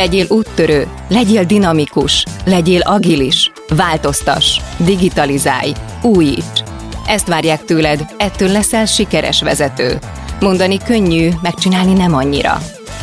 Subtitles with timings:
[0.00, 5.72] Legyél úttörő, legyél dinamikus, legyél agilis, változtass, digitalizálj,
[6.02, 6.62] újíts.
[7.06, 9.98] Ezt várják tőled, ettől leszel sikeres vezető.
[10.40, 12.58] Mondani könnyű, megcsinálni nem annyira.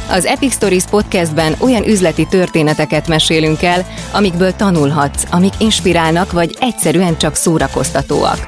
[0.10, 7.18] Az Epic Stories podcastben olyan üzleti történeteket mesélünk el, amikből tanulhatsz, amik inspirálnak vagy egyszerűen
[7.18, 8.48] csak szórakoztatóak.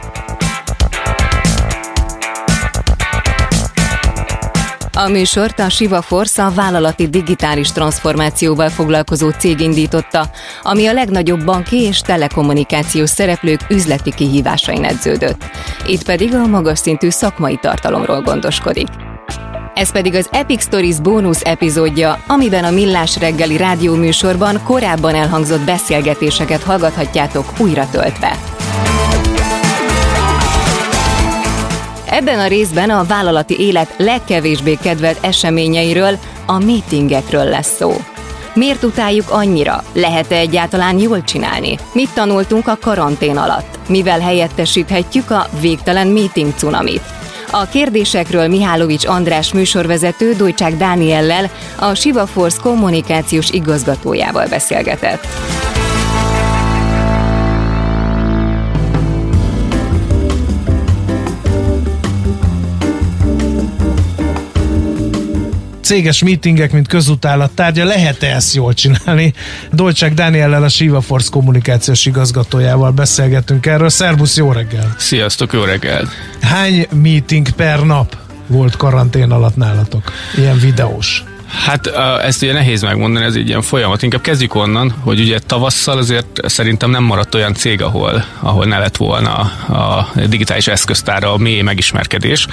[5.05, 10.30] A műsort a Siva Force a vállalati digitális transformációval foglalkozó cég indította,
[10.62, 15.43] ami a legnagyobb banki és telekommunikációs szereplők üzleti kihívásain edződött.
[15.88, 18.88] Itt pedig a magas szintű szakmai tartalomról gondoskodik.
[19.73, 26.63] Ez pedig az Epic Stories bónusz epizódja, amiben a Millás reggeli rádióműsorban korábban elhangzott beszélgetéseket
[26.63, 28.59] hallgathatjátok újra töltve.
[32.12, 37.91] Ebben a részben a vállalati élet legkevésbé kedvelt eseményeiről, a meetingekről lesz szó.
[38.54, 39.84] Miért utáljuk annyira?
[39.93, 41.77] Lehet-e egyáltalán jól csinálni?
[41.93, 43.79] Mit tanultunk a karantén alatt?
[43.88, 47.04] Mivel helyettesíthetjük a végtelen meeting cunamit?
[47.51, 55.27] A kérdésekről Mihálovics András műsorvezető Dojcsák Dániellel, a Siva Force kommunikációs igazgatójával beszélgetett.
[65.90, 69.34] Céges meetingek, mint közutálat tárgya, lehet-e ezt jól csinálni?
[69.72, 73.90] Dolcsák Dániellel, a Siva Force kommunikációs igazgatójával beszélgettünk erről.
[73.90, 74.95] Szerbusz, jó reggel!
[74.97, 76.09] Sziasztok, jó reggel!
[76.41, 78.17] Hány meeting per nap
[78.47, 80.12] volt karantén alatt nálatok?
[80.38, 81.23] Ilyen videós.
[81.50, 81.88] Hát
[82.23, 84.01] ezt ugye nehéz megmondani, ez egy ilyen folyamat.
[84.01, 88.78] Inkább kezdjük onnan, hogy ugye tavasszal azért szerintem nem maradt olyan cég, ahol, ahol ne
[88.78, 89.31] lett volna
[89.67, 92.47] a digitális eszköztára a mély megismerkedés.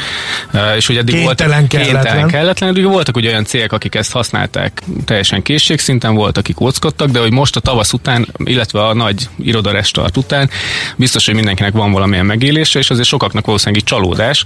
[0.77, 2.03] És ugye eddig kénytelen, voltak, kelletlen.
[2.03, 2.71] kénytelen, kelletlen.
[2.71, 7.33] Eddig voltak ugye olyan cégek, akik ezt használták teljesen készségszinten, volt, akik kockodtak, de hogy
[7.33, 10.51] most a tavasz után, illetve a nagy irodarestart után
[10.97, 14.45] biztos, hogy mindenkinek van valamilyen megélése, és azért sokaknak valószínűleg csalódás.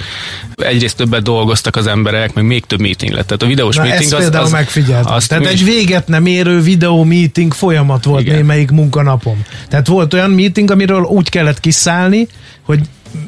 [0.54, 3.26] Egyrészt többet dolgoztak az emberek, meg még több meeting lett.
[3.26, 5.26] Tehát a videós Na, meeting az, például megfigyelt.
[5.28, 8.34] Tehát egy véget nem érő videó meeting folyamat volt Igen.
[8.34, 9.42] némelyik munkanapom.
[9.68, 12.26] Tehát volt olyan meeting, amiről úgy kellett kiszállni,
[12.62, 12.80] hogy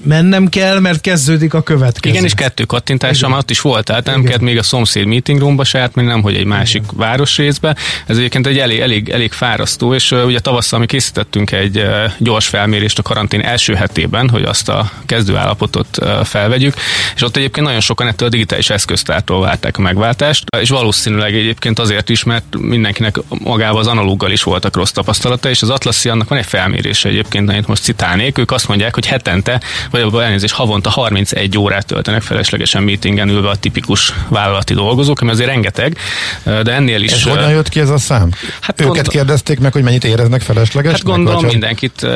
[0.04, 2.15] mennem kell, mert kezdődik a következő.
[2.15, 5.65] Igen, és kettő kattintásom ott is volt, tehát nem kellett még a szomszéd meeting roomba
[5.65, 6.94] saját, még nem, hogy egy másik Igen.
[6.97, 7.76] városrészbe.
[8.06, 12.12] Ez egyébként egy elég, elég, elég fárasztó, és uh, ugye tavasszal mi készítettünk egy uh,
[12.19, 16.75] gyors felmérést a karantén első hetében, hogy azt a kezdőállapotot uh, felvegyük,
[17.14, 21.78] és ott egyébként nagyon sokan ettől a digitális eszköztártól várták a megváltást, és valószínűleg egyébként
[21.78, 26.28] azért is, mert mindenkinek magával az analóggal is voltak rossz tapasztalata, és az Atlassi annak
[26.28, 29.60] van egy felmérése egyébként, amit most citálnék, ők azt mondják, hogy hetente
[29.91, 35.31] vagy abban elnézést havonta 31 órát töltenek feleslegesen meetingen ülve a tipikus vállalati dolgozók, ami
[35.31, 35.99] azért rengeteg,
[36.44, 37.12] de ennél is...
[37.12, 38.31] Ez hogyan jött ki ez a szám?
[38.61, 39.09] Hát Őket gond...
[39.09, 40.93] kérdezték meg, hogy mennyit éreznek felesleges?
[40.93, 42.06] Hát gondolom mindenkit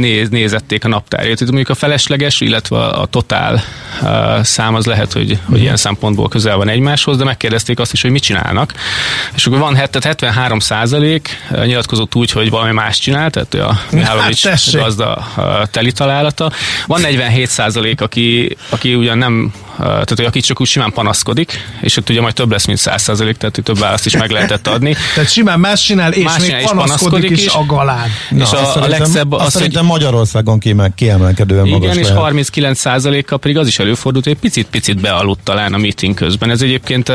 [0.00, 1.40] néz, nézették a naptárját.
[1.40, 3.62] Itt mondjuk a felesleges, illetve a totál
[4.42, 5.62] szám az lehet, hogy, hogy mhm.
[5.62, 8.72] ilyen szempontból közel van egymáshoz, de megkérdezték azt is, hogy mit csinálnak.
[9.34, 14.72] És akkor van 73 százalék nyilatkozott úgy, hogy valami más csinál, tehát a Mihálovics hát
[14.72, 15.26] gazda
[15.70, 16.52] teli találata.
[16.86, 21.96] Van 47 százalék, aki, aki ugyan nem tehát hogy aki csak úgy simán panaszkodik, és
[21.96, 24.94] ott ugye majd több lesz, mint 100 százalék, tehát több választ is meg lehetett adni.
[25.14, 28.08] tehát simán más csinál, és más még csinál, panaszkodik, is, is a galán.
[28.30, 30.58] Na, és a, a legszebb az, hogy Magyarországon
[30.94, 32.18] kiemelkedően igen, magas és lehet.
[32.18, 36.50] 39 százaléka pedig az is előfordult, hogy picit-picit bealudt talán a meeting közben.
[36.50, 37.08] Ez egyébként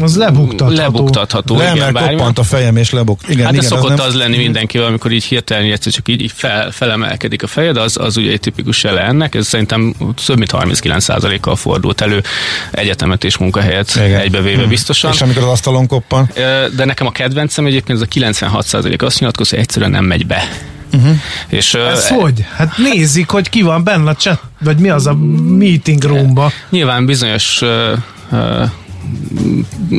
[0.00, 0.74] az lebuktatható.
[0.74, 3.28] lebuktatható Le, igen, koppant a fejem és lebukt.
[3.28, 4.06] Igen, hát igen, ez szokott az, nem...
[4.06, 7.96] az lenni mindenkivel, amikor így hirtelen egyszer csak így, így fel, felemelkedik a fejed, az,
[8.00, 9.34] az ugye egy tipikus jele ennek.
[9.34, 9.94] Ez szerintem
[10.26, 12.22] több mint 39% kal fordult elő
[12.70, 14.20] egyetemet és munkahelyet Igen.
[14.20, 14.68] egybevéve hmm.
[14.68, 15.12] biztosan.
[15.12, 16.30] És amikor az asztalon koppan?
[16.76, 20.26] De nekem a kedvencem egyébként ez a 96 százalék azt nyilatkoz, hogy egyszerűen nem megy
[20.26, 20.48] be.
[20.92, 21.16] Uh-huh.
[21.48, 22.44] És, Ez uh, hogy?
[22.56, 25.14] Hát nézik, hogy ki van benne a chat, vagy mi az a
[25.58, 26.52] meeting roomba.
[26.70, 27.98] Nyilván bizonyos uh,
[28.30, 28.70] uh,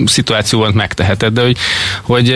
[0.06, 1.58] szituációban megteheted, de hogy,
[2.02, 2.30] hogy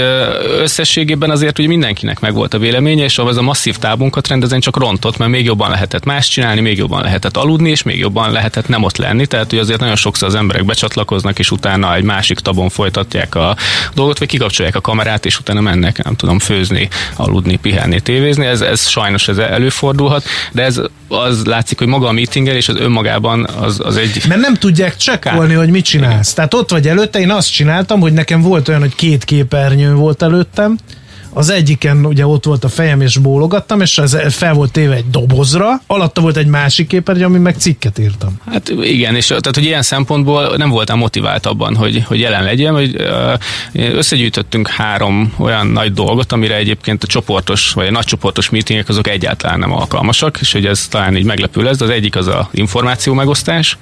[0.60, 5.18] összességében azért hogy mindenkinek megvolt a véleménye, és az a masszív tábunkat rendezni csak rontott,
[5.18, 8.84] mert még jobban lehetett más csinálni, még jobban lehetett aludni, és még jobban lehetett nem
[8.84, 12.70] ott lenni, tehát hogy azért nagyon sokszor az emberek becsatlakoznak, és utána egy másik tabon
[12.70, 13.56] folytatják a
[13.94, 18.46] dolgot, vagy kikapcsolják a kamerát, és utána mennek, nem tudom, főzni, aludni, pihenni, tévézni.
[18.46, 22.75] Ez, ez sajnos ez előfordulhat, de ez az látszik, hogy maga a meetingel és az
[22.75, 24.24] önmagában az, az egy...
[24.27, 26.31] Mert nem tudják csekkolni, hogy mit csinálsz.
[26.31, 26.36] Igen.
[26.36, 30.21] Tehát ott vagy előtte, én azt csináltam, hogy nekem volt olyan, hogy két képernyő volt
[30.21, 30.77] előttem,
[31.38, 35.10] az egyiken ugye ott volt a fejem, és bólogattam, és ez fel volt téve egy
[35.10, 38.39] dobozra, alatta volt egy másik képernyő, ami meg cikket írtam.
[38.51, 42.74] Hát igen, és tehát, hogy ilyen szempontból nem voltam motivált abban, hogy, hogy jelen legyen,
[42.74, 42.95] hogy
[43.74, 49.07] összegyűjtöttünk három olyan nagy dolgot, amire egyébként a csoportos, vagy a nagy csoportos meetingek azok
[49.07, 52.50] egyáltalán nem alkalmasak, és hogy ez talán így meglepő lesz, de az egyik az a
[52.51, 53.78] információ megosztás,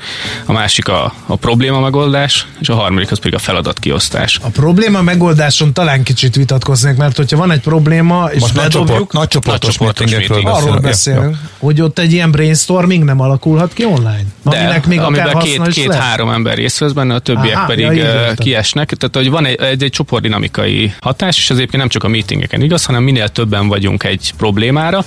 [0.46, 4.40] a másik a, a probléma megoldás, és a harmadik az pedig a feladat kiosztás.
[4.44, 8.98] A probléma megoldáson talán kicsit vitatkoznék, mert hogyha van egy probléma, és Most bedobjuk, nagy,
[8.98, 13.74] csoport, nagy csoportos, nagy csoportos meeting, arról beszélünk, hogy ott egy ilyen brainstorming nem alakulhat
[13.74, 14.26] ki online?
[14.44, 17.86] De, aminek még amiben két, két három ember részt vesz benne, a többiek Aha, pedig
[17.96, 18.94] ja, kiesnek.
[18.94, 22.62] Tehát, hogy van egy, egy, egy csoportdinamikai hatás, és ez egyébként nem csak a meetingeken
[22.62, 25.06] igaz, hanem minél többen vagyunk egy problémára,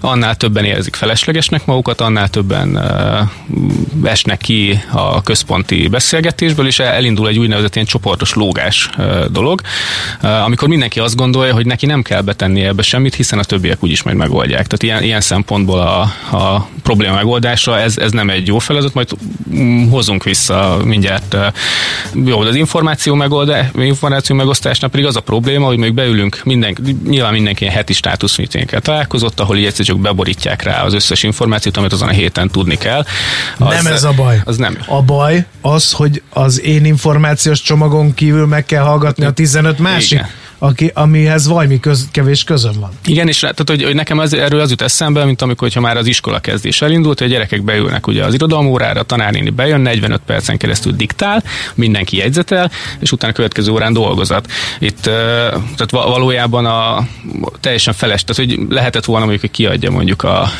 [0.00, 7.28] annál többen érzik feleslegesnek magukat, annál többen uh, esnek ki a központi beszélgetésből, és elindul
[7.28, 9.60] egy úgynevezett ilyen csoportos lógás uh, dolog,
[10.22, 13.82] uh, amikor mindenki azt gondolja, hogy neki nem kell betenni ebbe semmit, hiszen a többiek
[13.82, 14.66] úgyis majd megoldják.
[14.66, 16.00] Tehát ilyen, ilyen szempontból a,
[16.36, 19.08] a probléma megoldásra ez, ez nem egy jó feladat, majd
[19.54, 21.36] mm, hozunk vissza mindjárt.
[22.24, 26.76] Jó, az információ, megoldás, információ megosztásnál pedig az a probléma, hogy még beülünk, minden,
[27.06, 31.76] nyilván mindenki ilyen heti státuszmítényekkel találkozott, ahol így egyszer csak beborítják rá az összes információt,
[31.76, 33.04] amit azon a héten tudni kell.
[33.58, 34.40] Az, nem ez a baj.
[34.44, 34.78] Az nem.
[34.86, 40.18] A baj az, hogy az én információs csomagon kívül meg kell hallgatni a 15 másik.
[40.18, 40.28] Igen
[40.58, 42.90] aki, amihez valami köz, kevés közöm van.
[43.06, 45.96] Igen, és tehát, hogy, hogy nekem ez, erről az jut eszembe, mint amikor ha már
[45.96, 50.20] az iskola kezdés elindult, hogy a gyerekek beülnek ugye az irodalmórára, a tanárnéni bejön, 45
[50.26, 51.42] percen keresztül diktál,
[51.74, 54.50] mindenki jegyzetel, és utána a következő órán dolgozat.
[54.78, 57.06] Itt tehát valójában a
[57.60, 60.50] teljesen feles, tehát hogy lehetett volna mondjuk, hogy kiadja mondjuk a,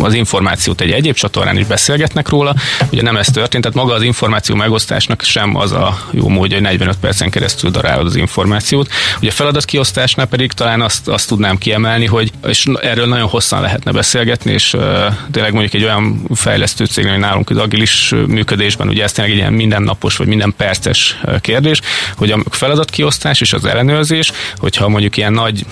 [0.00, 2.54] az információt egy egyéb csatornán is beszélgetnek róla,
[2.90, 6.66] ugye nem ez történt, tehát maga az információ megosztásnak sem az a jó módja, hogy
[6.66, 8.88] 45 percen keresztül darálod az információt.
[9.20, 14.52] Ugye feladatkiosztásnál pedig talán azt, azt tudnám kiemelni, hogy és erről nagyon hosszan lehetne beszélgetni,
[14.52, 14.82] és uh,
[15.30, 19.38] tényleg mondjuk egy olyan fejlesztő cég, hogy nálunk az agilis működésben, ugye ez tényleg egy
[19.38, 21.80] ilyen mindennapos vagy minden perces kérdés,
[22.16, 25.66] hogy a feladatkiosztás és az ellenőrzés, hogyha mondjuk ilyen nagy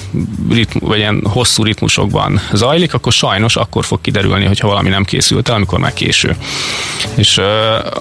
[0.51, 5.49] ritmu, vagy ilyen hosszú ritmusokban zajlik, akkor sajnos akkor fog kiderülni, hogyha valami nem készült
[5.49, 6.37] el, amikor már késő.
[7.15, 7.45] És uh,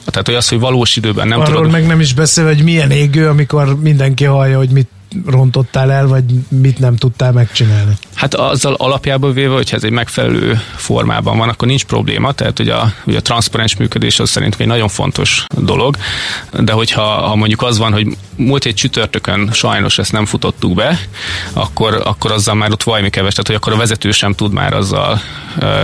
[0.05, 1.71] tehát, hogy az, hogy valós időben nem Arról tudod...
[1.71, 4.89] meg nem is beszél, hogy milyen égő, amikor mindenki hallja, hogy mit
[5.25, 7.97] rontottál el, vagy mit nem tudtál megcsinálni?
[8.13, 12.69] Hát azzal alapjából véve, hogyha ez egy megfelelő formában van, akkor nincs probléma, tehát hogy
[12.69, 15.97] a, hogy a transzparens működés az szerintem egy nagyon fontos dolog,
[16.59, 20.99] de hogyha ha mondjuk az van, hogy múlt egy csütörtökön sajnos ezt nem futottuk be,
[21.53, 24.73] akkor, akkor azzal már ott valami keves, tehát hogy akkor a vezető sem tud már
[24.73, 25.21] azzal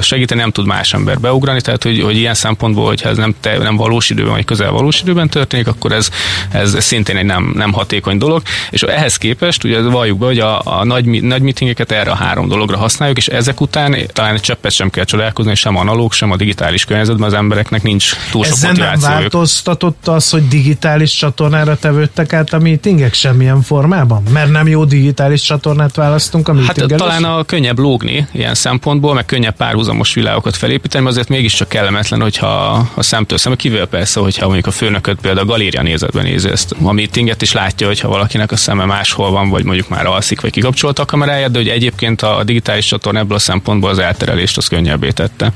[0.01, 3.57] segíteni, nem tud más ember beugrani, tehát hogy, hogy ilyen szempontból, hogyha ez nem, te,
[3.57, 6.09] nem valós időben, vagy közel valós időben történik, akkor ez,
[6.51, 10.61] ez szintén egy nem, nem hatékony dolog, és ehhez képest, ugye valljuk be, hogy a,
[10.63, 14.71] a nagy, nagy meetingeket erre a három dologra használjuk, és ezek után talán egy cseppet
[14.71, 18.75] sem kell csodálkozni, sem analóg, sem a digitális környezetben az embereknek nincs túl sok Ezen
[18.75, 24.23] nem változtatott az, hogy digitális csatornára tevődtek át a meetingek semmilyen formában?
[24.31, 29.13] Mert nem jó digitális csatornát választunk a meeting Hát talán a könnyebb lógni ilyen szempontból,
[29.13, 32.47] meg könnyebb párhuzamos világokat felépíteni, mert azért mégiscsak kellemetlen, hogyha
[32.93, 36.75] a szemtől szembe, kivéve persze, hogyha mondjuk a főnököt például a galéria nézetben nézi ezt
[36.83, 40.51] a meetinget, és látja, hogyha valakinek a szeme máshol van, vagy mondjuk már alszik, vagy
[40.51, 44.67] kikapcsolta a kameráját, de hogy egyébként a digitális csatorna ebből a szempontból az elterelést az
[44.67, 45.51] könnyebbé tette.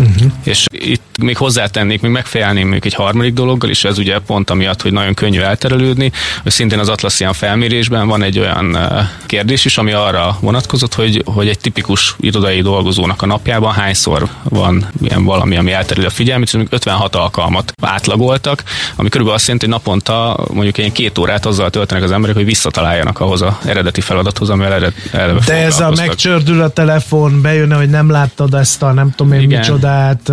[0.00, 0.32] Uh-huh.
[0.44, 4.82] És itt még hozzátennék, még megfejelném még egy harmadik dologgal, és ez ugye pont amiatt,
[4.82, 6.12] hogy nagyon könnyű elterelődni,
[6.42, 8.78] hogy szintén az Atlassian felmérésben van egy olyan
[9.26, 14.88] kérdés is, ami arra vonatkozott, hogy, hogy egy tipikus irodai dolgozónak a napjában hányszor van
[15.02, 18.62] ilyen valami, ami elterül a figyelmét, és 56 alkalmat átlagoltak,
[18.96, 22.44] ami körülbelül azt jelenti, hogy naponta mondjuk ilyen két órát azzal töltenek az emberek, hogy
[22.54, 27.90] visszataláljanak ahhoz az eredeti feladathoz, amivel eleve De ez a megcsördül a telefon, bejön, hogy
[27.90, 29.58] nem láttad ezt a nem tudom én Igen.
[29.58, 30.32] micsodát,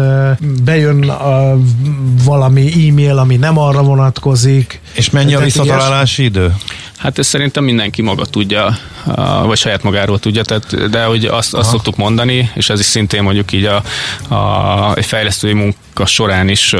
[0.63, 1.57] bejön a,
[2.23, 4.81] valami e-mail, ami nem arra vonatkozik.
[4.93, 6.55] És mennyi a visszatalálási idő?
[6.97, 8.77] Hát ezt szerintem mindenki maga tudja,
[9.45, 13.23] vagy saját magáról tudja, tehát, de hogy azt, azt szoktuk mondani, és ez is szintén
[13.23, 13.83] mondjuk így a,
[14.35, 16.73] a, egy fejlesztői munka során is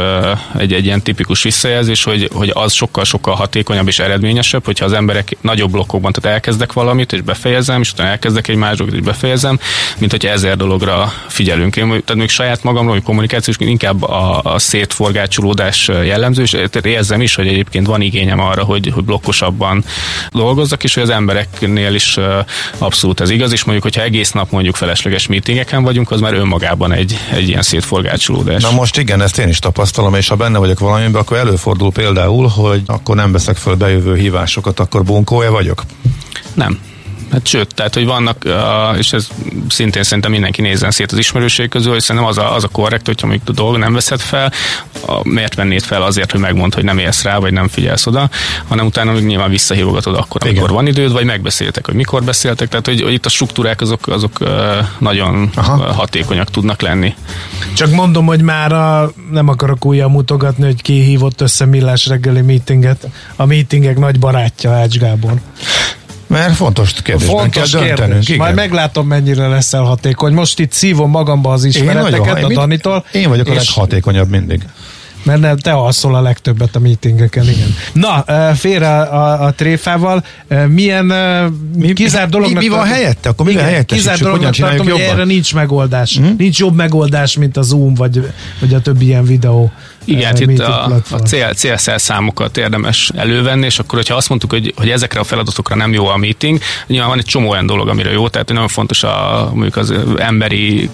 [0.58, 5.38] egy, egy ilyen tipikus visszajelzés, hogy, hogy az sokkal-sokkal hatékonyabb és eredményesebb, hogyha az emberek
[5.42, 9.60] nagyobb blokkokban, tehát elkezdek valamit, és befejezem, és utána elkezdek egy más dolgot, és befejezem,
[9.98, 11.76] mint hogyha ezer dologra figyelünk.
[11.76, 17.36] Én tehát még saját magamról, hogy kommunikációs, inkább a, a szétforgácsolódás jellemző, és érzem is,
[17.36, 19.84] hogy egyébként van igényem arra, hogy, hogy blokkosabban
[20.32, 22.18] dolgozzak, és hogy az embereknél is
[22.78, 26.94] abszolút ez igaz, és mondjuk, hogyha egész nap mondjuk felesleges meetingeken vagyunk, az már önmagában
[26.94, 28.62] egy, egy ilyen szétforgácsolódás.
[28.62, 32.48] Na most igen, ezt én is tapasztalom, és ha benne vagyok valamiben, akkor előfordul például,
[32.48, 35.84] hogy akkor nem veszek föl bejövő hívásokat, akkor bunkója vagyok?
[36.54, 36.80] Nem
[37.32, 38.46] Hát sőt, tehát, hogy vannak,
[38.98, 39.28] és ez
[39.70, 43.06] szintén szerintem mindenki nézzen szét az ismerőség közül, hogy szerintem az a, az a korrekt,
[43.06, 44.52] hogyha mondjuk a dolog nem veszed fel,
[45.24, 48.30] miért vennéd fel azért, hogy megmond, hogy nem élsz rá, vagy nem figyelsz oda,
[48.68, 50.76] hanem utána még nyilván visszahívogatod akkor, amikor Igen.
[50.76, 54.40] van időd, vagy megbeszéltek, hogy mikor beszéltek, tehát hogy, hogy itt a struktúrák azok, azok
[55.00, 55.94] nagyon Aha.
[55.94, 57.16] hatékonyak tudnak lenni.
[57.74, 62.42] Csak mondom, hogy már a, nem akarok újra mutogatni, hogy ki hívott össze millás reggeli
[62.42, 63.08] meetinget.
[63.36, 65.34] A meetingek nagy barátja Ács Gábor.
[66.32, 68.20] Mert fontos kérdésben fontos kell döntenünk.
[68.20, 68.38] Kérdés.
[68.38, 70.34] Majd meglátom, mennyire leszel hatékony.
[70.34, 73.06] Most itt szívom magamba az ismereteket én a Danitól.
[73.12, 74.64] Én vagyok a leghatékonyabb mindig.
[75.24, 77.76] Mert nem, te alszol a legtöbbet a meetingeken, igen.
[77.94, 80.24] Na, félre a, a tréfával,
[80.68, 81.06] milyen
[81.76, 82.62] mi, kizár dolognak...
[82.62, 83.30] Mi, mi van helyette?
[83.30, 83.96] Akkor mi helyette?
[83.96, 86.18] Kizár dolognak tartom, hogy erre nincs megoldás.
[86.18, 86.36] Hmm?
[86.38, 89.72] Nincs jobb megoldás, mint a Zoom, vagy, vagy a többi ilyen videó
[90.06, 94.74] igen, itt a, a cél, célszer számokat érdemes elővenni, és akkor, hogyha azt mondtuk, hogy,
[94.78, 98.12] hogy ezekre a feladatokra nem jó a meeting, nyilván van egy csomó olyan dolog, amire
[98.12, 100.90] jó, tehát nagyon fontos a, mondjuk az emberi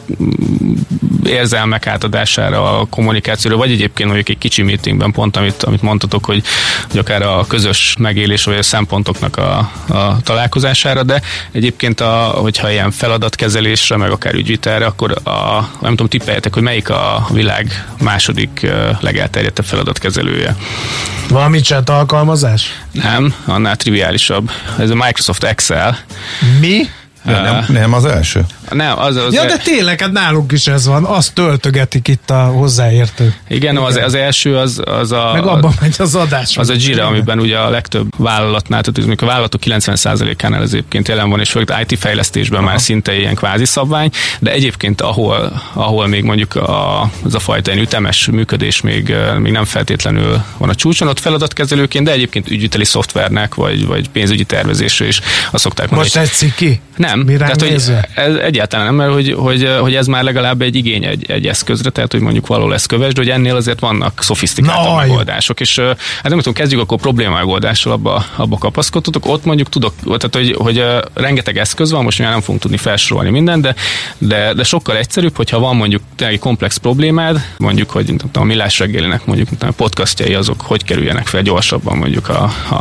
[1.25, 6.43] érzelmek átadására, a kommunikációra, vagy egyébként mondjuk egy kicsi meetingben pont, amit, amit mondtatok, hogy,
[6.89, 11.21] hogy akár a közös megélés vagy a szempontoknak a, a találkozására, de
[11.51, 16.89] egyébként, a, hogyha ilyen feladatkezelésre, meg akár ügyvitelre, akkor a, nem tudom, tippeljetek, hogy melyik
[16.89, 18.67] a világ második
[19.00, 20.56] legelterjedtebb feladatkezelője.
[21.30, 22.82] Valami chat alkalmazás?
[22.92, 24.51] Nem, annál triviálisabb.
[24.80, 25.98] Ez a Microsoft Excel.
[26.60, 26.89] Mi?
[27.31, 28.46] Nem, nem az első?
[28.69, 31.03] Nem, az, az ja, de tényleg, hát nálunk is ez van.
[31.03, 33.39] Azt töltögetik itt a hozzáértők.
[33.48, 33.86] Igen, Igen.
[33.86, 35.31] Az, az első az, az a...
[35.34, 36.57] Meg abban megy az adás.
[36.57, 41.29] Az a Jira, amiben ugye a legtöbb vállalatnál, tehát a vállalatok 90%-ánál ez egyébként jelen
[41.29, 42.69] van, és főleg IT fejlesztésben Aha.
[42.69, 47.72] már szinte ilyen kvázi szabvány, de egyébként ahol, ahol még mondjuk a, az a fajta
[47.72, 52.86] ilyen ütemes működés még, még nem feltétlenül van a csúcson, ott feladatkezelőként, de egyébként ügyviteli
[52.86, 56.10] szoftvernek, vagy, vagy pénzügyi tervezésre is azt szokták mondani.
[56.15, 56.81] Most tetszik ki?
[56.96, 57.16] Nem.
[57.25, 57.91] Mire tehát, hogy ez
[58.36, 62.12] egyáltalán nem, mert hogy, hogy, hogy ez már legalább egy igény egy, egy eszközre, tehát
[62.12, 66.53] hogy mondjuk való lesz kövesd, hogy ennél azért vannak szofisztikált megoldások, és hát nem tudom,
[66.53, 70.83] kezdjük akkor probléma megoldással, abba, abba kapaszkodtatok, ott mondjuk tudok, tehát hogy, hogy
[71.13, 73.75] rengeteg eszköz van, most már nem fogunk tudni felsorolni mindent, de,
[74.17, 78.45] de, de sokkal egyszerűbb, hogyha van mondjuk egy komplex problémád, mondjuk, hogy nem tudom, a
[78.45, 82.75] millás reggelinek mondjuk a podcastjai azok hogy kerüljenek fel gyorsabban mondjuk a, a,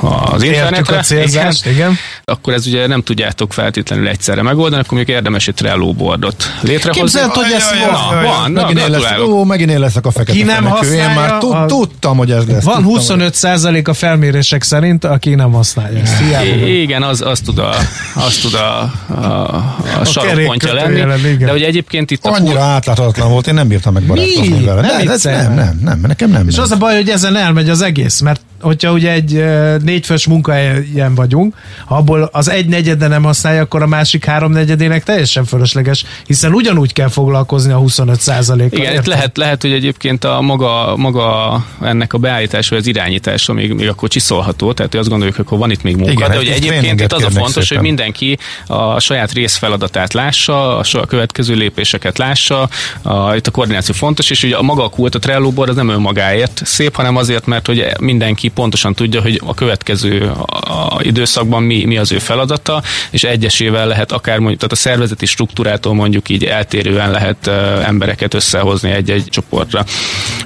[0.00, 0.98] a az internetre.
[0.98, 1.76] A célzást, igen.
[1.76, 1.96] igen.
[2.24, 7.20] Akkor ez ugye nem tudjátok feltétlenül egyszerre megoldani, akkor mondjuk érdemes egy Trello boardot létrehozni.
[7.20, 8.22] Képzeld, hogy ez van.
[8.22, 11.38] Van, megint, én lesz, ó, megint én leszek a fekete Ki nem használja, Én már
[11.38, 12.64] tud, tudtam, hogy ez lesz.
[12.64, 16.20] Van 25 százalék a felmérések szerint, aki nem használja ezt.
[16.66, 17.74] Igen, az, az tud a,
[18.14, 20.98] az tud a, a, a, a sarokpontja lenni.
[20.98, 22.62] Jelen, de hogy egyébként itt Annyira a...
[22.62, 24.80] átláthatatlan volt, én nem bírtam megbarátkozni vele.
[24.80, 26.48] Nem, nem, nem, nem, nem, nekem nem.
[26.48, 29.44] És az a baj, hogy ezen elmegy az egész, mert hogyha ugye egy
[29.82, 31.54] négyfős munkahelyen vagyunk,
[31.84, 36.52] ha abból az egy negyede nem használja, akkor a másik három negyedének teljesen fölösleges, hiszen
[36.52, 38.78] ugyanúgy kell foglalkozni a 25 százalékkal.
[38.78, 43.52] Igen, itt lehet, lehet, hogy egyébként a maga, maga ennek a beállítása, vagy az irányítása
[43.52, 46.36] még, még akkor csiszolható, tehát azt gondoljuk, hogy akkor van itt még munka, Igen, de
[46.36, 47.76] hogy egyébként itt az a fontos, szépen.
[47.76, 52.68] hogy mindenki a saját részfeladatát lássa, a következő lépéseket lássa,
[53.02, 55.76] a, itt a koordináció fontos, és ugye a maga a kult, a Trello board az
[55.76, 61.62] nem önmagáért szép, hanem azért, mert hogy mindenki pontosan tudja, hogy a következő a időszakban
[61.62, 66.28] mi, mi az ő feladata, és egyesével lehet akár mondjuk, tehát a szervezeti struktúrától mondjuk
[66.28, 67.46] így eltérően lehet
[67.86, 69.84] embereket összehozni egy-egy csoportra.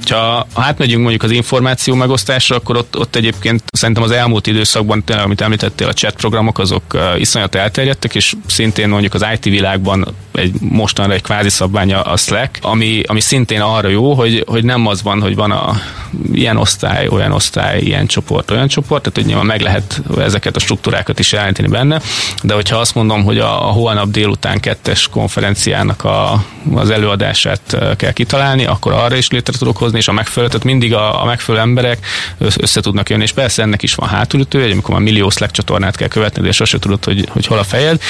[0.09, 5.25] Ha átmegyünk mondjuk az információ megosztásra, akkor ott, ott egyébként szerintem az elmúlt időszakban, tényleg,
[5.25, 10.55] amit említettél, a chat programok azok iszonyat elterjedtek, és szintén mondjuk az IT világban egy
[10.61, 15.03] mostanra egy kvázi szabványa a Slack, ami, ami szintén arra jó, hogy, hogy nem az
[15.03, 15.81] van, hogy van a
[16.33, 20.61] ilyen osztály, olyan osztály, ilyen csoport, olyan csoport, tehát hogy nyilván meg lehet ezeket a
[20.61, 22.01] struktúrákat is jelenteni benne,
[22.43, 26.45] de hogyha azt mondom, hogy a, a holnap délután kettes konferenciának a,
[26.75, 30.95] az előadását kell kitalálni, akkor arra is létre tudok hozni, és a megfelelő, tehát mindig
[30.95, 32.07] a, a megfelelő emberek
[32.39, 35.97] össze tudnak jönni, és persze ennek is van hátulütő, hogy amikor már millió Slack csatornát
[35.97, 38.01] kell követni, de sose tudod, hogy, hogy hol a fejed,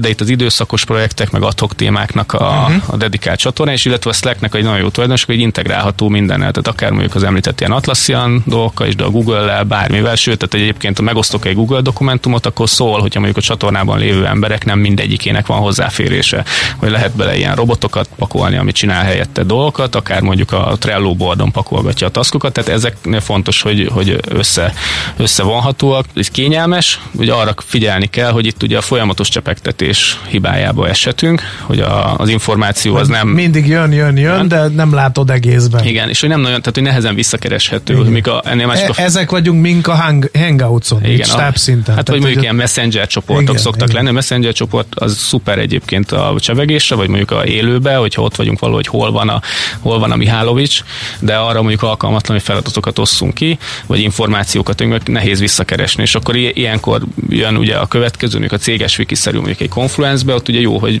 [0.00, 2.82] de itt az időszakos projektek, meg adhok témáknak a, uh-huh.
[2.86, 6.68] a dedikált csatorna, és illetve a Slacknek egy nagyon jó tulajdonság, hogy integrálható mindennel, tehát
[6.68, 10.96] akár mondjuk az említett ilyen Atlassian dolgokkal is, de a Google-lel, bármivel, sőt, tehát egyébként
[10.96, 15.46] ha megosztok egy Google dokumentumot, akkor szól, hogyha mondjuk a csatornában lévő emberek nem mindegyikének
[15.46, 16.44] van hozzáférése,
[16.76, 21.50] hogy lehet bele ilyen robotokat pakolni, amit csinál helyette dolgokat, akár mondjuk a Trello boardon
[21.50, 24.72] pakolgatja a taskokat, tehát ezek fontos, hogy, hogy össze,
[25.16, 26.06] összevonhatóak.
[26.14, 31.42] Ez kényelmes, hogy arra figyelni kell, hogy itt ugye a folyamatos csepegtetés hibájába esett beszéltünk,
[31.62, 33.28] hogy a, az információ az nem...
[33.28, 35.84] Mindig jön, jön, jön, jön, de nem látod egészben.
[35.84, 37.94] Igen, és hogy nem nagyon, tehát hogy nehezen visszakereshető.
[37.94, 38.06] Igen.
[38.06, 39.04] Mik a, ennél másik e- a...
[39.04, 41.94] Ezek vagyunk mink a hang, hangouts-on, igen, stábszinten.
[41.94, 43.94] Hát vagy mondjuk ilyen messenger csoportok igen, szoktak igen.
[43.96, 44.08] lenni.
[44.08, 48.58] A messenger csoport az szuper egyébként a csevegésre, vagy mondjuk a élőbe, hogyha ott vagyunk
[48.58, 49.40] valahogy hol van a,
[49.80, 50.80] hol van a Mihálovics,
[51.20, 56.02] de arra mondjuk alkalmatlan, hogy feladatokat osszunk ki, vagy információkat, hogy nehéz visszakeresni.
[56.02, 60.48] És akkor ilyenkor jön ugye a következő, mondjuk a céges wikiszerű mondjuk egy Confluence-be, ott
[60.48, 61.00] ugye jó, hogy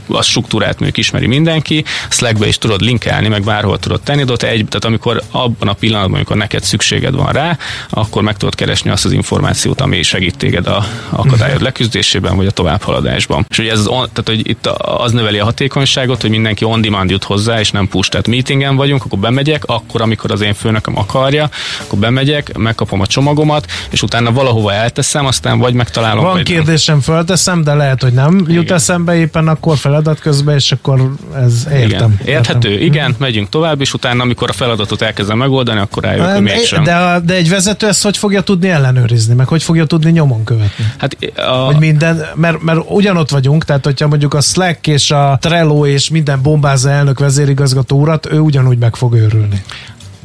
[0.13, 4.65] a struktúrát mondjuk ismeri mindenki, Slackbe is tudod linkelni, meg bárhol tudod tenni, de egy,
[4.65, 7.57] tehát amikor abban a pillanatban, amikor neked szükséged van rá,
[7.89, 12.51] akkor meg tudod keresni azt az információt, ami segít téged a akadályod leküzdésében, vagy a
[12.51, 13.45] továbbhaladásban.
[13.49, 16.81] És ugye ez az on, tehát, hogy itt az növeli a hatékonyságot, hogy mindenki on
[16.81, 18.09] demand jut hozzá, és nem push.
[18.09, 21.49] Tehát meetingen vagyunk, akkor bemegyek, akkor, amikor az én főnököm akarja,
[21.81, 26.23] akkor bemegyek, megkapom a csomagomat, és utána valahova elteszem, aztán vagy megtalálom.
[26.23, 27.03] Van kérdésem, nem.
[27.03, 28.75] fölteszem, de lehet, hogy nem jut igen.
[28.75, 32.17] eszembe éppen akkor feladat közben, és akkor ez értem.
[32.19, 32.35] Igen.
[32.35, 32.85] Érthető, értem.
[32.85, 36.83] igen, megyünk tovább, és utána, amikor a feladatot elkezdem megoldani, akkor rájövök, hogy mégsem.
[36.83, 40.85] De, de egy vezető ezt hogy fogja tudni ellenőrizni, meg hogy fogja tudni nyomon követni?
[40.97, 41.41] Hát a...
[41.41, 46.09] Hogy minden, mert, mert ugyanott vagyunk, tehát hogyha mondjuk a Slack és a Trello és
[46.09, 49.63] minden bombázza elnök vezérigazgató urat, ő ugyanúgy meg fog őrülni.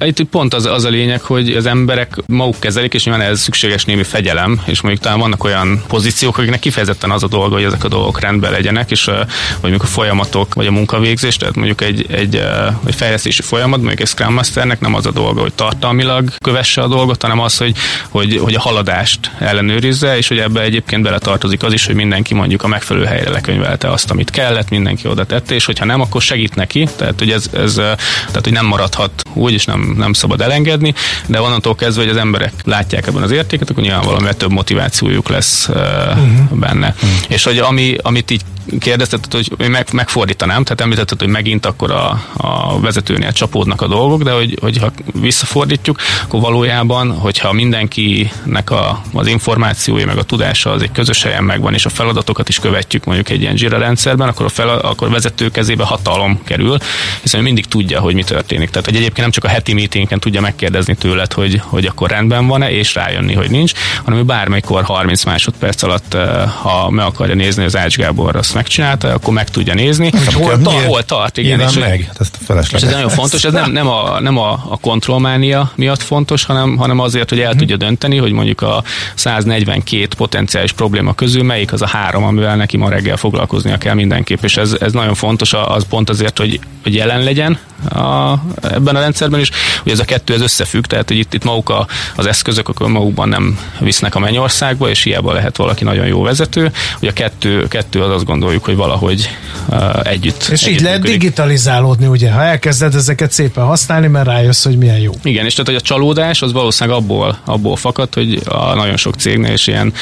[0.00, 3.84] Itt pont az, az a lényeg, hogy az emberek maguk kezelik, és nyilván ez szükséges
[3.84, 7.84] némi fegyelem, és mondjuk talán vannak olyan pozíciók, akiknek kifejezetten az a dolga, hogy ezek
[7.84, 9.26] a dolgok rendben legyenek, és vagy
[9.60, 12.42] mondjuk a folyamatok, vagy a munkavégzés, tehát mondjuk egy, egy,
[12.86, 16.88] egy fejlesztési folyamat, mondjuk egy Scrum Masternek nem az a dolga, hogy tartalmilag kövesse a
[16.88, 17.76] dolgot, hanem az, hogy,
[18.08, 22.62] hogy, hogy a haladást ellenőrizze, és hogy ebbe egyébként beletartozik az is, hogy mindenki mondjuk
[22.62, 26.54] a megfelelő helyre lekönyvelte azt, amit kellett, mindenki oda tette, és hogyha nem, akkor segít
[26.54, 30.94] neki, tehát hogy ez, ez tehát hogy nem maradhat úgy, és nem nem szabad elengedni,
[31.26, 35.68] de onnantól kezdve, hogy az emberek látják ebben az értéket, akkor nyilvánvalóan több motivációjuk lesz
[35.68, 36.58] uh-huh.
[36.58, 36.94] benne.
[36.96, 37.10] Uh-huh.
[37.28, 38.42] És hogy ami, amit így
[38.78, 44.22] kérdezted, hogy meg, megfordítanám, tehát említetted, hogy megint akkor a, a vezetőnél csapódnak a dolgok,
[44.22, 50.82] de hogy, hogyha visszafordítjuk, akkor valójában, hogyha mindenkinek a, az információja, meg a tudása az
[50.82, 54.46] egy közös helyen megvan, és a feladatokat is követjük mondjuk egy ilyen Jira rendszerben, akkor
[54.46, 56.76] a, fel, akkor a vezető kezébe hatalom kerül,
[57.22, 58.70] hiszen mindig tudja, hogy mi történik.
[58.70, 62.46] Tehát, hogy egyébként nem csak a heti meetingen tudja megkérdezni tőled, hogy, hogy akkor rendben
[62.46, 63.72] van-e, és rájönni, hogy nincs,
[64.04, 68.54] hanem ő bármikor 30 másodperc alatt, eh, ha meg akarja nézni az Ács Gábor, azt
[68.56, 71.36] megcsinálta, akkor meg tudja nézni, hogy hol, ta, hol tart.
[71.36, 72.10] Igen, és, meg.
[72.18, 72.38] Ezt
[72.72, 76.76] és ez nagyon fontos, ez nem, nem, a, nem a, a kontrollmánia miatt fontos, hanem,
[76.76, 77.58] hanem azért, hogy el hmm.
[77.58, 78.82] tudja dönteni, hogy mondjuk a
[79.14, 84.42] 142 potenciális probléma közül melyik az a három, amivel neki ma reggel foglalkoznia kell mindenképp,
[84.42, 87.58] és ez, ez nagyon fontos, az pont azért, hogy, hogy jelen legyen
[87.88, 89.50] a, ebben a rendszerben is,
[89.82, 91.86] hogy ez a kettő ez összefügg, tehát hogy itt, itt maguk a,
[92.16, 96.72] az eszközök akkor magukban nem visznek a mennyországba, és hiába lehet valaki nagyon jó vezető,
[96.98, 99.30] hogy a kettő, kettő az azt gondoljuk, hogy valahogy
[99.68, 100.48] uh, együtt.
[100.50, 101.20] És együtt így lehet működik.
[101.20, 105.12] digitalizálódni, ugye, ha elkezded ezeket szépen használni, mert rájössz, hogy milyen jó.
[105.22, 109.14] Igen, és tehát, hogy a csalódás az valószínűleg abból, abból fakad, hogy a nagyon sok
[109.14, 109.92] cégnél is ilyen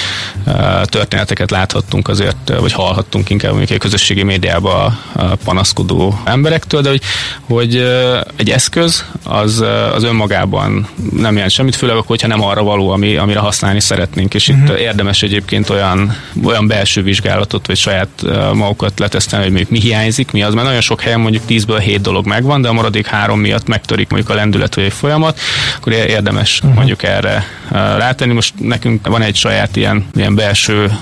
[0.46, 4.98] uh, történeteket láthattunk azért, vagy hallhattunk inkább mondjuk egy közösségi médiában
[5.44, 7.02] panaszkodó emberektől, de hogy,
[7.40, 12.62] hogy uh, egy eszköz az, az önmagában nem jelent semmit, főleg akkor, hogyha nem arra
[12.62, 14.34] való, ami, amire használni szeretnénk.
[14.34, 14.64] És uh-huh.
[14.64, 14.80] itt mhm.
[14.80, 18.08] érdemes egyébként olyan, olyan belső vizsgálatot, vagy saját
[18.52, 22.00] magukat letesztelni, hogy mondjuk mi hiányzik, mi az, mert nagyon sok helyen mondjuk 10-ből 7
[22.00, 25.40] dolog megvan, de a maradék három miatt megtörik mondjuk a lendület vagy egy folyamat,
[25.76, 26.74] akkor érdemes uh-huh.
[26.74, 28.32] mondjuk erre rátenni.
[28.32, 30.98] Most nekünk van egy saját ilyen, ilyen belső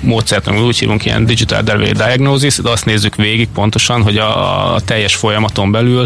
[0.00, 4.80] módszert, amit úgy hívunk, ilyen digital diagnosis, de azt nézzük végig pontosan, hogy a, a
[4.80, 6.03] teljes folyamaton belül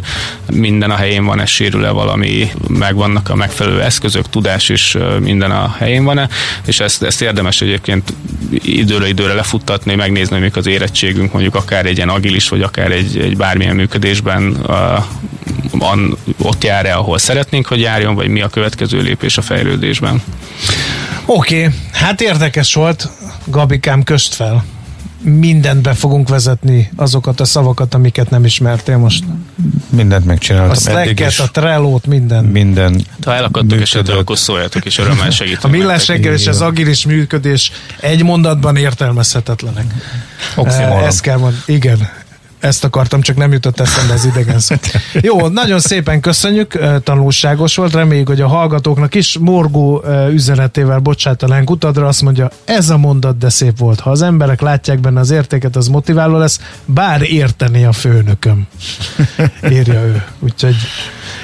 [0.51, 5.75] minden a helyén van, ez sérül-e valami, megvannak a megfelelő eszközök, tudás is minden a
[5.79, 6.29] helyén van-e,
[6.67, 8.13] és ezt, ezt érdemes egyébként
[8.51, 13.19] időre időre lefuttatni, megnézni, mik az érettségünk, mondjuk akár egy ilyen agilis, vagy akár egy,
[13.19, 15.05] egy bármilyen működésben uh,
[15.79, 20.23] an, ott jár-e, ahol szeretnénk, hogy járjon, vagy mi a következő lépés a fejlődésben.
[21.25, 21.75] Oké, okay.
[21.93, 23.09] hát érdekes volt,
[23.45, 24.65] Gabikám, köst fel
[25.21, 29.25] mindent be fogunk vezetni, azokat a szavakat, amiket nem ismertél most.
[29.91, 30.71] Mindent megcsináltam.
[30.71, 32.45] A Slack-et, a Trello-t, minden.
[32.45, 33.05] Minden.
[33.25, 35.65] Ha elakadtok esetleg, akkor szóljatok, és örömmel segítünk.
[35.65, 39.95] A millás reggel és az agilis működés egy mondatban értelmezhetetlenek.
[40.57, 41.05] Oxymoron.
[41.05, 41.63] Ezt kell mondani.
[41.67, 42.09] Igen,
[42.61, 44.75] ezt akartam, csak nem jutott eszembe az idegen szó.
[45.21, 52.07] Jó, nagyon szépen köszönjük, tanulságos volt, reméljük, hogy a hallgatóknak is morgó üzenetével bocsátanánk utadra,
[52.07, 54.01] azt mondja, ez a mondat de szép volt.
[54.01, 58.67] Ha az emberek látják benne az értéket, az motiváló lesz, bár érteni a főnököm.
[59.71, 60.23] Írja ő.
[60.39, 60.77] Úgyhogy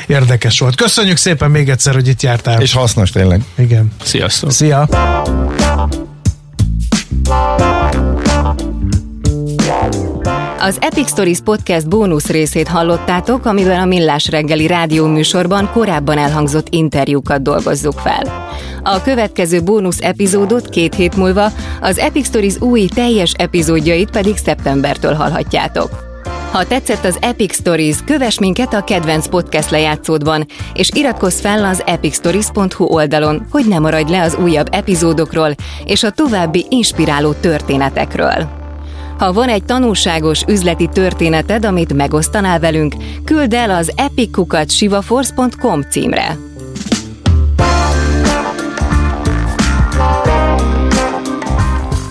[0.06, 0.74] érdekes volt.
[0.74, 2.60] Köszönjük szépen még egyszer, hogy itt jártál.
[2.60, 3.44] És hasznos tényleg.
[3.56, 3.92] Igen.
[4.02, 4.50] Sziasztok.
[4.50, 4.88] Szia.
[10.64, 17.42] Az Epic Stories Podcast bónusz részét hallottátok, amiben a Millás reggeli rádióműsorban korábban elhangzott interjúkat
[17.42, 18.52] dolgozzuk fel.
[18.82, 25.14] A következő bónusz epizódot két hét múlva, az Epic Stories új teljes epizódjait pedig szeptembertől
[25.14, 26.20] hallhatjátok.
[26.52, 31.82] Ha tetszett az Epic Stories, kövess minket a kedvenc podcast lejátszódban, és iratkozz fel az
[31.86, 38.62] epicstories.hu oldalon, hogy ne maradj le az újabb epizódokról és a további inspiráló történetekről.
[39.18, 44.70] Ha van egy tanulságos üzleti történeted, amit megosztanál velünk, küld el az epikukat
[45.90, 46.53] címre.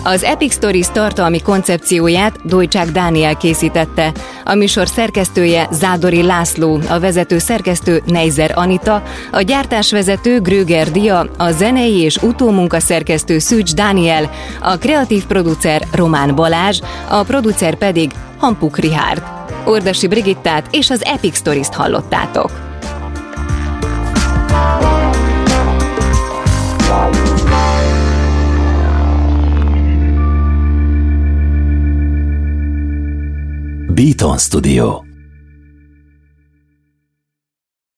[0.06, 4.12] Az Epic Stories tartalmi koncepcióját Dojcsák Dániel készítette,
[4.44, 11.50] a műsor szerkesztője Zádori László, a vezető szerkesztő Neizer Anita, a gyártásvezető Gröger Dia, a
[11.50, 18.78] zenei és utómunka szerkesztő Szűcs Dániel, a kreatív producer Román Balázs, a producer pedig Hampuk
[18.78, 19.22] Rihárd.
[19.64, 22.73] Ordasi Brigittát és az Epic Stories-t hallottátok.
[33.94, 35.13] Beaton Studio